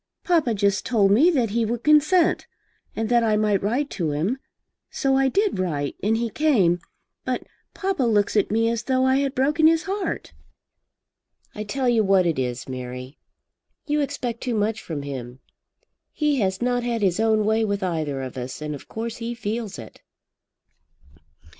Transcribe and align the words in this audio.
Papa 0.23 0.55
just 0.55 0.83
told 0.83 1.11
me 1.11 1.29
that 1.29 1.51
he 1.51 1.63
would 1.63 1.83
consent, 1.83 2.47
and 2.95 3.07
that 3.09 3.21
I 3.23 3.37
might 3.37 3.61
write 3.61 3.91
to 3.91 4.09
him. 4.13 4.39
So 4.89 5.15
I 5.15 5.27
did 5.29 5.59
write, 5.59 5.95
and 6.01 6.17
he 6.17 6.31
came. 6.31 6.79
But 7.23 7.43
papa 7.75 8.01
looks 8.01 8.35
at 8.35 8.49
me 8.49 8.67
as 8.67 8.81
though 8.81 9.05
I 9.05 9.17
had 9.17 9.35
broken 9.35 9.67
his 9.67 9.83
heart." 9.83 10.33
"I 11.53 11.63
tell 11.63 11.87
you 11.87 12.03
what 12.03 12.25
it 12.25 12.39
is, 12.39 12.67
Mary. 12.67 13.19
You 13.85 14.01
expect 14.01 14.41
too 14.41 14.55
much 14.55 14.81
from 14.81 15.03
him. 15.03 15.37
He 16.11 16.39
has 16.39 16.63
not 16.63 16.81
had 16.81 17.03
his 17.03 17.19
own 17.19 17.45
way 17.45 17.63
with 17.63 17.83
either 17.83 18.23
of 18.23 18.37
us, 18.39 18.59
and 18.59 18.73
of 18.73 18.87
course 18.87 19.17
he 19.17 19.35
feels 19.35 19.77
it." 19.77 20.01